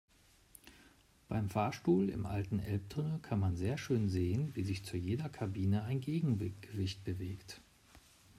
Beim 1.29 1.51
Fahrstuhl 1.51 2.09
im 2.09 2.25
alten 2.25 2.57
Elbtunnel 2.57 3.19
kann 3.19 3.39
man 3.39 3.55
sehr 3.55 3.77
schön 3.77 4.09
sehen, 4.09 4.49
wie 4.55 4.63
sich 4.63 4.83
zu 4.83 4.97
jeder 4.97 5.29
Kabine 5.29 5.83
ein 5.83 6.01
Gegengewicht 6.01 7.03
bewegt. 7.05 7.61